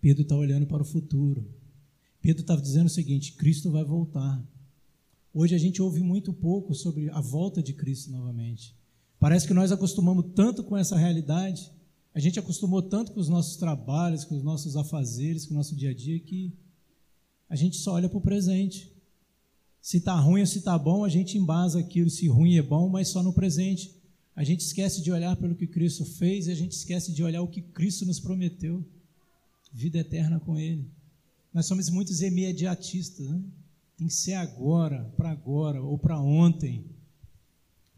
[0.00, 1.46] Pedro está olhando para o futuro.
[2.22, 4.42] Pedro está dizendo o seguinte: Cristo vai voltar.
[5.34, 8.75] Hoje a gente ouve muito pouco sobre a volta de Cristo novamente.
[9.18, 11.70] Parece que nós acostumamos tanto com essa realidade,
[12.14, 15.74] a gente acostumou tanto com os nossos trabalhos, com os nossos afazeres, com o nosso
[15.74, 16.52] dia a dia, que
[17.48, 18.90] a gente só olha para o presente.
[19.80, 22.88] Se está ruim ou se está bom, a gente embasa aquilo, se ruim é bom,
[22.88, 23.94] mas só no presente.
[24.34, 27.42] A gente esquece de olhar pelo que Cristo fez e a gente esquece de olhar
[27.42, 28.84] o que Cristo nos prometeu
[29.72, 30.90] vida eterna com Ele.
[31.52, 33.42] Nós somos muitos imediatistas, né?
[33.96, 36.84] tem que ser agora, para agora ou para ontem.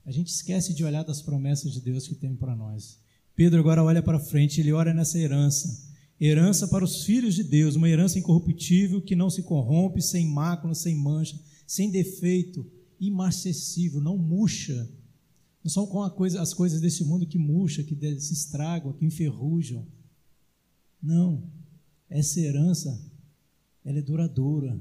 [0.09, 2.99] A gente esquece de olhar das promessas de Deus que tem para nós.
[3.37, 5.87] Pedro agora olha para frente, ele olha nessa herança.
[6.18, 10.75] Herança para os filhos de Deus, uma herança incorruptível que não se corrompe, sem mácula,
[10.75, 12.66] sem mancha, sem defeito,
[12.99, 14.90] imarcessível, não murcha.
[15.62, 19.87] Não são com coisa, as coisas desse mundo que murcham, que se estragam, que enferrujam.
[21.03, 21.53] Não.
[22.09, 22.99] Essa herança,
[23.85, 24.81] ela é duradoura,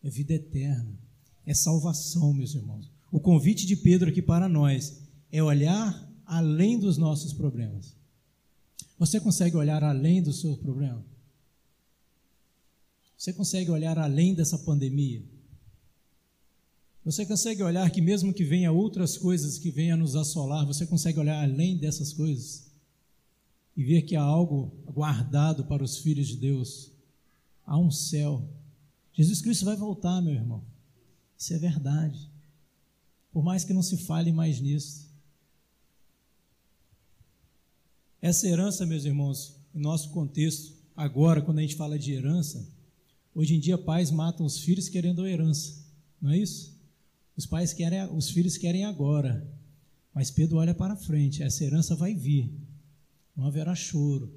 [0.00, 0.96] é vida eterna,
[1.44, 2.93] é salvação, meus irmãos.
[3.14, 5.00] O convite de Pedro aqui para nós
[5.30, 7.94] é olhar além dos nossos problemas.
[8.98, 11.04] Você consegue olhar além dos seus problemas?
[13.16, 15.22] Você consegue olhar além dessa pandemia?
[17.04, 21.20] Você consegue olhar que mesmo que venha outras coisas que venham nos assolar, você consegue
[21.20, 22.64] olhar além dessas coisas
[23.76, 26.90] e ver que há algo guardado para os filhos de Deus?
[27.64, 28.44] Há um céu.
[29.12, 30.64] Jesus Cristo vai voltar, meu irmão.
[31.38, 32.33] Isso é verdade
[33.34, 35.12] por mais que não se fale mais nisso.
[38.22, 42.64] Essa herança, meus irmãos, em nosso contexto, agora, quando a gente fala de herança,
[43.34, 45.84] hoje em dia pais matam os filhos querendo a herança,
[46.22, 46.78] não é isso?
[47.36, 49.44] Os pais querem, os filhos querem agora,
[50.14, 52.56] mas Pedro olha para frente, essa herança vai vir,
[53.34, 54.32] não haverá choro,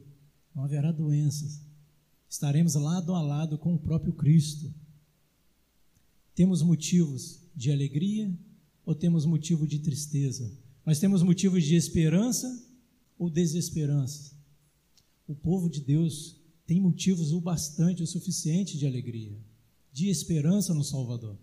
[0.56, 1.62] não haverá doenças,
[2.28, 4.74] estaremos lado a lado com o próprio Cristo.
[6.34, 8.36] Temos motivos de alegria
[8.88, 10.50] ou temos motivo de tristeza?
[10.86, 12.48] Nós temos motivos de esperança
[13.20, 14.34] ou desesperança?
[15.28, 19.38] O povo de Deus tem motivos o bastante, o suficiente de alegria,
[19.92, 21.38] de esperança no Salvador.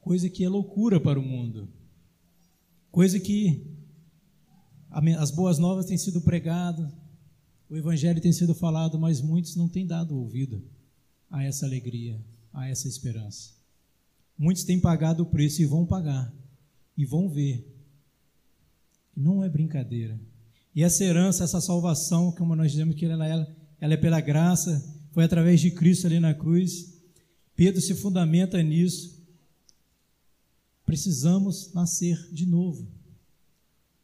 [0.00, 1.68] Coisa que é loucura para o mundo.
[2.90, 3.64] Coisa que
[4.90, 6.92] as boas novas têm sido pregadas,
[7.70, 10.64] o evangelho tem sido falado, mas muitos não têm dado ouvido
[11.30, 12.20] a essa alegria,
[12.52, 13.54] a essa esperança.
[14.36, 16.34] Muitos têm pagado o preço e vão pagar
[16.98, 17.64] e vão ver.
[19.16, 20.20] Não é brincadeira.
[20.74, 24.84] E essa herança, essa salvação, como nós dizemos que ela, ela, ela é pela graça,
[25.12, 27.00] foi através de Cristo ali na cruz.
[27.54, 29.16] Pedro se fundamenta nisso.
[30.84, 32.88] Precisamos nascer de novo.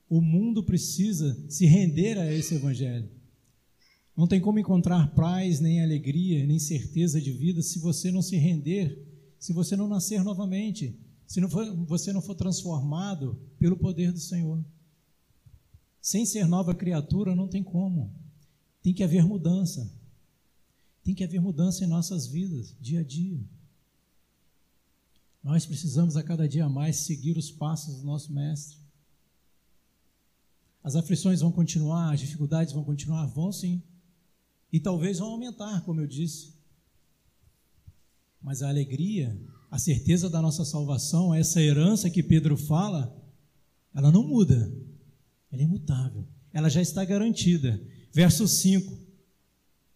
[0.09, 3.09] O mundo precisa se render a esse evangelho.
[4.17, 8.37] Não tem como encontrar paz, nem alegria, nem certeza de vida se você não se
[8.37, 9.05] render,
[9.41, 10.97] se você não nascer novamente
[11.35, 14.65] se não for, você não for transformado pelo poder do Senhor.
[16.01, 18.15] Sem ser nova criatura, não tem como.
[18.81, 19.93] Tem que haver mudança.
[21.03, 23.45] Tem que haver mudança em nossas vidas, dia a dia.
[25.43, 28.79] Nós precisamos a cada dia mais seguir os passos do nosso Mestre.
[30.85, 33.27] As aflições vão continuar, as dificuldades vão continuar?
[33.27, 33.83] Vão sim.
[34.73, 36.55] E talvez vão aumentar, como eu disse.
[38.41, 39.37] Mas a alegria
[39.75, 43.13] a certeza da nossa salvação, essa herança que Pedro fala,
[43.93, 44.73] ela não muda,
[45.51, 47.83] ela é imutável, ela já está garantida.
[48.13, 48.97] Verso 5,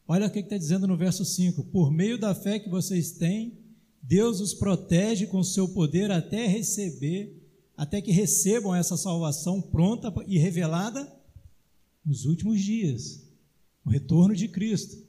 [0.08, 3.56] olha o que está dizendo no verso 5: Por meio da fé que vocês têm,
[4.02, 7.40] Deus os protege com seu poder até receber,
[7.76, 11.08] até que recebam essa salvação pronta e revelada
[12.04, 13.22] nos últimos dias,
[13.84, 15.06] o retorno de Cristo.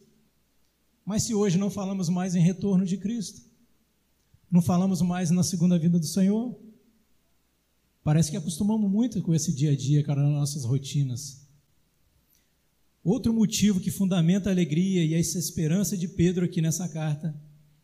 [1.04, 3.49] Mas se hoje não falamos mais em retorno de Cristo,
[4.52, 6.58] não falamos mais na segunda vinda do Senhor?
[8.04, 11.48] Parece que acostumamos muito com esse dia a dia, cara, nas nossas rotinas.
[13.04, 17.40] Outro motivo que fundamenta a alegria e essa esperança de Pedro aqui nessa carta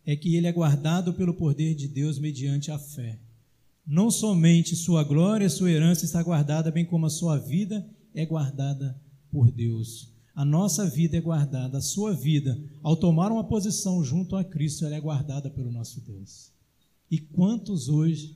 [0.06, 3.20] é que ele é guardado pelo poder de Deus mediante a fé.
[3.86, 9.00] Não somente sua glória, sua herança está guardada, bem como a sua vida é guardada
[9.32, 10.12] por Deus.
[10.34, 14.86] A nossa vida é guardada, a sua vida, ao tomar uma posição junto a Cristo,
[14.86, 16.55] ela é guardada pelo nosso Deus.
[17.10, 18.36] E quantos hoje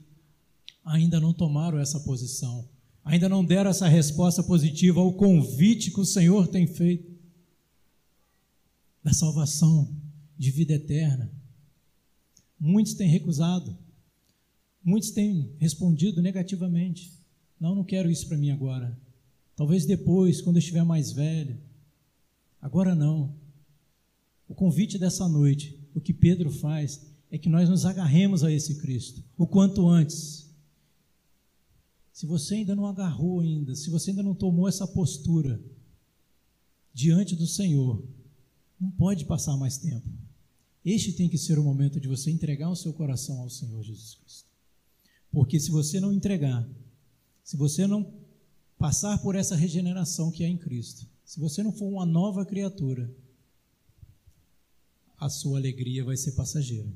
[0.83, 2.67] ainda não tomaram essa posição,
[3.03, 7.11] ainda não deram essa resposta positiva ao convite que o Senhor tem feito
[9.03, 9.89] da salvação
[10.37, 11.31] de vida eterna?
[12.59, 13.77] Muitos têm recusado,
[14.83, 17.11] Muitos têm respondido negativamente.
[17.59, 18.97] Não, não quero isso para mim agora.
[19.55, 21.57] Talvez depois, quando eu estiver mais velho.
[22.61, 23.35] Agora não.
[24.47, 28.75] O convite dessa noite, o que Pedro faz, é que nós nos agarremos a esse
[28.75, 30.49] Cristo o quanto antes.
[32.11, 35.61] Se você ainda não agarrou ainda, se você ainda não tomou essa postura
[36.93, 38.03] diante do Senhor,
[38.79, 40.07] não pode passar mais tempo.
[40.83, 44.15] Este tem que ser o momento de você entregar o seu coração ao Senhor Jesus
[44.15, 44.49] Cristo.
[45.31, 46.67] Porque se você não entregar,
[47.43, 48.11] se você não
[48.77, 53.13] passar por essa regeneração que é em Cristo, se você não for uma nova criatura,
[55.17, 56.91] a sua alegria vai ser passageira.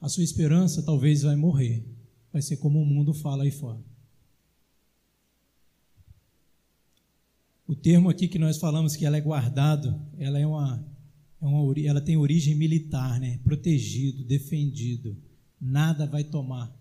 [0.00, 1.84] A sua esperança talvez vai morrer.
[2.32, 3.82] Vai ser como o mundo fala aí fora.
[7.66, 10.86] O termo aqui que nós falamos que ela é guardado, ela é uma,
[11.40, 13.38] é uma ela tem origem militar, né?
[13.44, 15.16] Protegido, defendido.
[15.60, 16.74] Nada vai tomar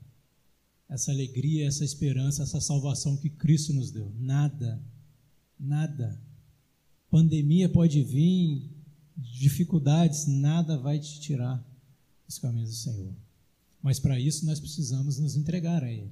[0.87, 4.13] essa alegria, essa esperança, essa salvação que Cristo nos deu.
[4.17, 4.81] Nada.
[5.59, 6.21] Nada.
[7.09, 8.69] Pandemia pode vir,
[9.17, 11.65] dificuldades, nada vai te tirar
[12.27, 13.13] os caminhos do Senhor.
[13.81, 16.11] Mas para isso nós precisamos nos entregar a Ele.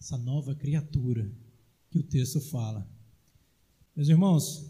[0.00, 1.30] Essa nova criatura
[1.90, 2.88] que o texto fala.
[3.94, 4.66] Meus irmãos,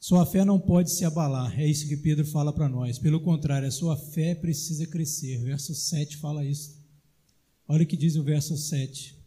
[0.00, 2.98] sua fé não pode se abalar, é isso que Pedro fala para nós.
[2.98, 5.38] Pelo contrário, a sua fé precisa crescer.
[5.38, 6.78] O verso 7 fala isso.
[7.68, 9.19] Olha o que diz o verso 7.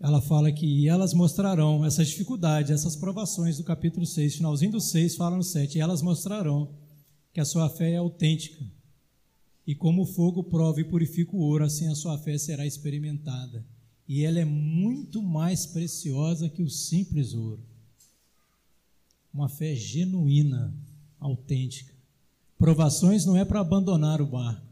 [0.00, 5.14] Ela fala que elas mostrarão essas dificuldades, essas provações do capítulo 6, finalzinho do 6,
[5.14, 5.76] fala no 7.
[5.76, 6.74] E elas mostrarão
[7.34, 8.64] que a sua fé é autêntica.
[9.66, 13.62] E como o fogo prova e purifica o ouro, assim a sua fé será experimentada.
[14.08, 17.62] E ela é muito mais preciosa que o simples ouro.
[19.32, 20.74] Uma fé genuína,
[21.20, 21.92] autêntica.
[22.56, 24.66] Provações não é para abandonar o barco.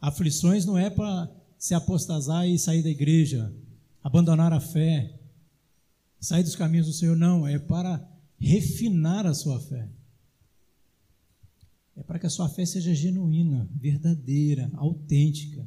[0.00, 3.52] Aflições não é para se apostasar e sair da igreja,
[4.04, 5.18] abandonar a fé,
[6.20, 8.06] sair dos caminhos do Senhor, não, é para
[8.38, 9.88] refinar a sua fé.
[11.96, 15.66] É para que a sua fé seja genuína, verdadeira, autêntica.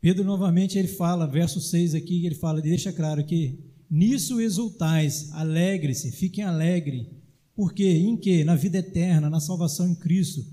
[0.00, 6.10] Pedro novamente ele fala, verso 6 aqui, ele fala, deixa claro que nisso exultais, alegre-se,
[6.10, 7.06] fiquem alegres.
[7.54, 7.90] Por quê?
[7.90, 8.42] Em quê?
[8.42, 10.44] Na vida eterna, na salvação em Cristo,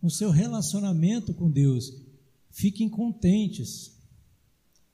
[0.00, 1.92] no seu relacionamento com Deus.
[2.50, 3.97] Fiquem contentes.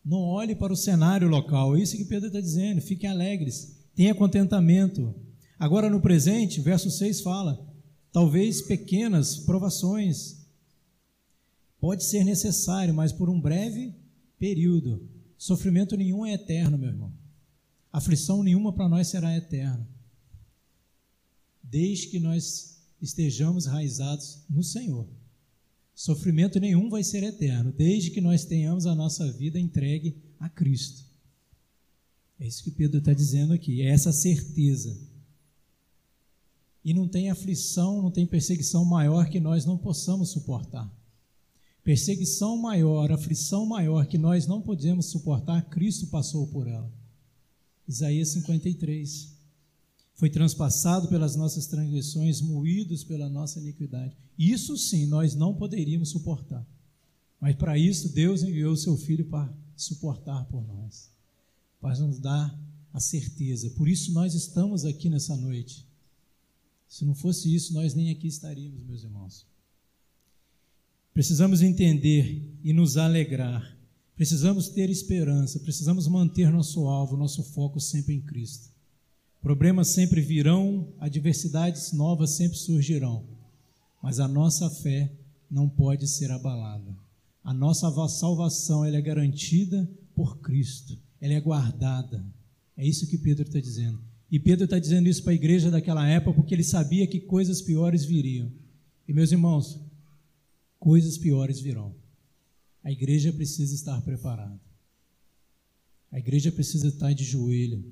[0.04, 1.76] Não olhe para o cenário local.
[1.76, 2.80] É isso que Pedro está dizendo.
[2.80, 3.74] Fiquem alegres.
[3.94, 5.14] Tenha contentamento.
[5.58, 7.66] Agora, no presente, verso 6 fala:
[8.12, 10.44] talvez pequenas provações.
[11.80, 13.94] Pode ser necessário, mas por um breve
[14.38, 15.08] período.
[15.36, 17.12] Sofrimento nenhum é eterno, meu irmão.
[17.92, 19.88] Aflição nenhuma para nós será eterna.
[21.62, 25.08] Desde que nós estejamos raizados no Senhor.
[25.94, 31.04] Sofrimento nenhum vai ser eterno, desde que nós tenhamos a nossa vida entregue a Cristo.
[32.38, 34.96] É isso que Pedro está dizendo aqui, é essa certeza.
[36.84, 40.92] E não tem aflição, não tem perseguição maior que nós não possamos suportar.
[41.84, 46.92] Perseguição maior, aflição maior que nós não podemos suportar, Cristo passou por ela.
[47.86, 49.34] Isaías 53
[50.14, 54.16] foi transpassado pelas nossas transgressões, moídos pela nossa iniquidade.
[54.38, 56.66] Isso sim nós não poderíamos suportar.
[57.40, 61.10] Mas para isso Deus enviou o seu filho para suportar por nós,
[61.80, 62.58] para nos dar
[62.92, 63.70] a certeza.
[63.70, 65.84] Por isso nós estamos aqui nessa noite.
[66.88, 69.44] Se não fosse isso, nós nem aqui estaríamos, meus irmãos.
[71.12, 73.76] Precisamos entender e nos alegrar.
[74.14, 78.73] Precisamos ter esperança, precisamos manter nosso alvo, nosso foco sempre em Cristo.
[79.44, 83.26] Problemas sempre virão, adversidades novas sempre surgirão,
[84.02, 85.12] mas a nossa fé
[85.50, 86.96] não pode ser abalada.
[87.42, 92.24] A nossa salvação ela é garantida por Cristo, ela é guardada.
[92.74, 94.00] É isso que Pedro está dizendo.
[94.30, 97.60] E Pedro está dizendo isso para a igreja daquela época porque ele sabia que coisas
[97.60, 98.50] piores viriam.
[99.06, 99.78] E meus irmãos,
[100.80, 101.94] coisas piores virão.
[102.82, 104.58] A igreja precisa estar preparada.
[106.10, 107.84] A igreja precisa estar de joelho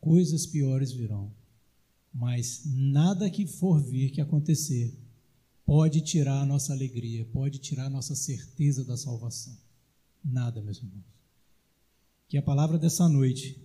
[0.00, 1.32] coisas piores virão.
[2.12, 4.98] Mas nada que for vir que acontecer
[5.64, 9.56] pode tirar a nossa alegria, pode tirar a nossa certeza da salvação.
[10.24, 11.04] Nada, meus irmãos.
[12.28, 13.56] Que a palavra dessa noite,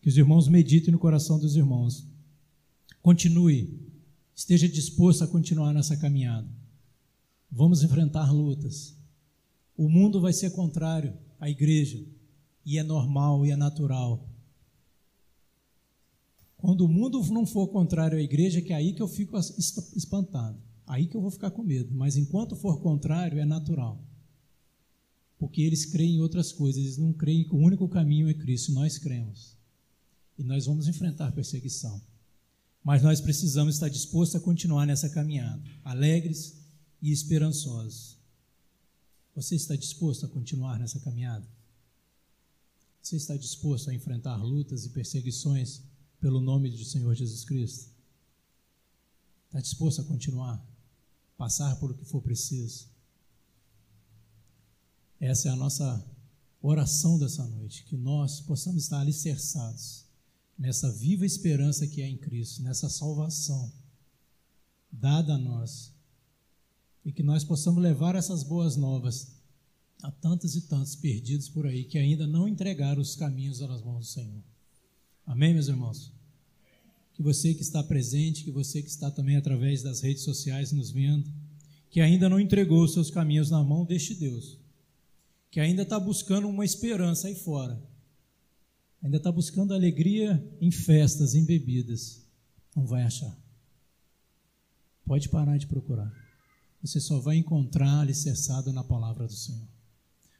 [0.00, 2.04] que os irmãos meditem no coração dos irmãos.
[3.00, 3.80] Continue,
[4.34, 6.48] esteja disposto a continuar nessa caminhada.
[7.50, 8.96] Vamos enfrentar lutas.
[9.76, 12.04] O mundo vai ser contrário à igreja,
[12.64, 14.28] e é normal e é natural.
[16.66, 20.60] Quando o mundo não for contrário à igreja, que é aí que eu fico espantado.
[20.84, 21.94] Aí que eu vou ficar com medo.
[21.94, 24.04] Mas enquanto for contrário, é natural.
[25.38, 28.72] Porque eles creem em outras coisas, eles não creem que o único caminho é Cristo,
[28.72, 29.56] nós cremos.
[30.36, 32.02] E nós vamos enfrentar perseguição.
[32.82, 36.56] Mas nós precisamos estar dispostos a continuar nessa caminhada, alegres
[37.00, 38.18] e esperançosos.
[39.36, 41.46] Você está disposto a continuar nessa caminhada?
[43.00, 45.80] Você está disposto a enfrentar lutas e perseguições
[46.26, 47.88] pelo nome do Senhor Jesus Cristo?
[49.46, 50.60] Está disposto a continuar?
[51.36, 52.88] Passar por o que for preciso?
[55.20, 56.04] Essa é a nossa
[56.60, 60.04] oração dessa noite, que nós possamos estar alicerçados
[60.58, 63.72] nessa viva esperança que é em Cristo, nessa salvação
[64.90, 65.92] dada a nós,
[67.04, 69.28] e que nós possamos levar essas boas novas
[70.02, 74.08] a tantos e tantos perdidos por aí que ainda não entregaram os caminhos nas mãos
[74.08, 74.42] do Senhor.
[75.24, 76.15] Amém, meus irmãos?
[77.16, 80.90] Que você que está presente, que você que está também através das redes sociais nos
[80.90, 81.32] vendo,
[81.88, 84.58] que ainda não entregou os seus caminhos na mão deste Deus,
[85.50, 87.82] que ainda está buscando uma esperança aí fora,
[89.02, 92.22] ainda está buscando alegria em festas, em bebidas,
[92.74, 93.34] não vai achar.
[95.06, 96.12] Pode parar de procurar.
[96.82, 99.66] Você só vai encontrar alicerçado na palavra do Senhor.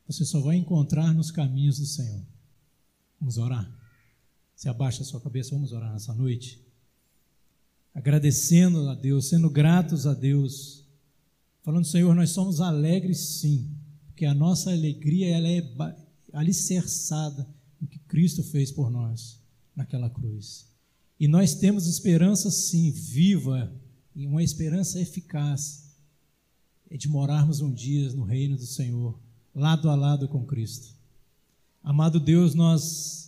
[0.06, 2.22] Você só vai encontrar nos caminhos do Senhor.
[3.18, 3.66] Vamos orar?
[4.54, 6.65] Você abaixa a sua cabeça, vamos orar nessa noite.
[7.96, 10.84] Agradecendo a Deus, sendo gratos a Deus.
[11.62, 13.70] Falando, Senhor, nós somos alegres sim,
[14.06, 15.62] porque a nossa alegria ela é
[16.30, 17.48] alicerçada
[17.80, 19.40] no que Cristo fez por nós
[19.74, 20.66] naquela cruz.
[21.18, 23.72] E nós temos esperança sim, viva,
[24.14, 25.96] e uma esperança eficaz,
[26.90, 29.18] é de morarmos um dia no reino do Senhor,
[29.54, 30.94] lado a lado com Cristo.
[31.82, 33.25] Amado Deus, nós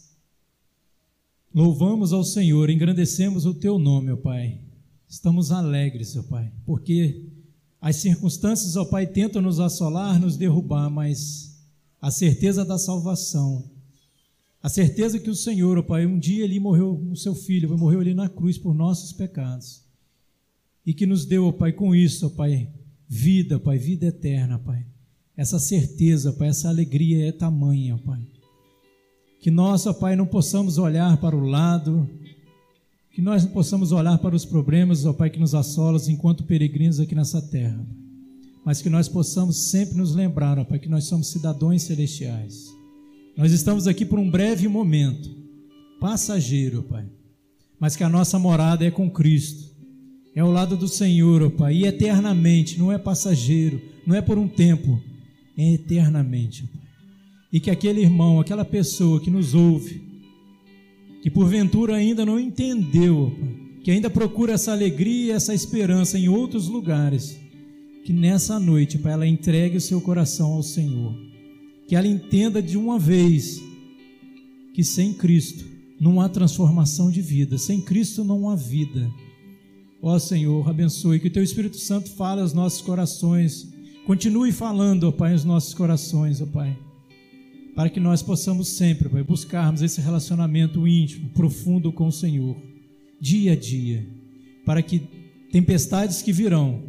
[1.55, 4.61] louvamos ao Senhor, engrandecemos o teu nome, ó Pai.
[5.09, 7.25] Estamos alegres, ó Pai, porque
[7.81, 11.57] as circunstâncias, ó Pai, tentam nos assolar, nos derrubar, mas
[12.01, 13.71] a certeza da salvação,
[14.63, 18.01] a certeza que o Senhor, ó Pai, um dia ele morreu, o seu filho, morreu
[18.01, 19.83] ali na cruz por nossos pecados.
[20.85, 22.69] E que nos deu, ó Pai, com isso, ó Pai,
[23.09, 24.85] vida, Pai, vida eterna, Pai.
[25.37, 28.21] Essa certeza, Pai, essa alegria é tamanha, Pai.
[29.41, 32.09] Que nós, ó Pai, não possamos olhar para o lado,
[33.19, 37.01] que nós não possamos olhar para os problemas, ó Pai, que nos assolam enquanto peregrinos
[37.01, 37.85] aqui nessa terra,
[38.65, 42.67] mas que nós possamos sempre nos lembrar, ó Pai, que nós somos cidadãos celestiais.
[43.37, 45.31] Nós estamos aqui por um breve momento,
[46.01, 47.07] passageiro, Pai,
[47.79, 49.69] mas que a nossa morada é com Cristo,
[50.35, 54.39] é ao lado do Senhor, ó Pai, e eternamente, não é passageiro, não é por
[54.39, 55.01] um tempo,
[55.57, 56.69] eternamente.
[57.53, 60.03] E que aquele irmão, aquela pessoa que nos ouve,
[61.23, 63.33] que porventura ainda não entendeu,
[63.83, 67.39] que ainda procura essa alegria, essa esperança em outros lugares,
[68.05, 71.15] que nessa noite, Pai, ela entregue o seu coração ao Senhor.
[71.87, 73.63] Que ela entenda de uma vez
[74.75, 75.65] que sem Cristo
[75.99, 79.11] não há transformação de vida, sem Cristo não há vida.
[80.03, 83.67] Ó Senhor, abençoe, que o Teu Espírito Santo fale aos nossos corações
[84.09, 86.75] Continue falando, ó Pai, nos nossos corações, ó Pai,
[87.79, 92.57] para que nós possamos sempre, Pai, buscarmos esse relacionamento íntimo, profundo com o Senhor,
[93.21, 94.05] dia a dia,
[94.67, 94.99] para que
[95.53, 96.83] tempestades que virão,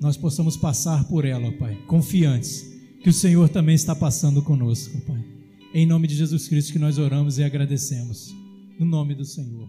[0.00, 5.22] nós possamos passar por ela, Pai, confiantes que o Senhor também está passando conosco, Pai.
[5.74, 8.34] Em nome de Jesus Cristo que nós oramos e agradecemos.
[8.78, 9.68] No nome do Senhor.